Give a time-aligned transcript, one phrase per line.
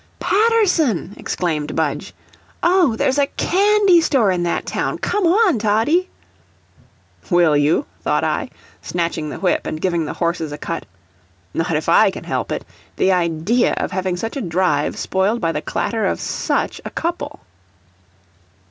[0.19, 2.11] "Paterson!" exclaimed Budge.
[2.63, 6.09] "Oh, there's a candy store in that town, come on, Toddie."
[7.29, 8.49] "Will you?" thought I,
[8.81, 10.87] snatching the whip and giving the horses a cut.
[11.53, 12.65] "Not if I can help it.
[12.95, 17.41] The idea of having such a drive spoiled by the clatter of SUCH a couple!"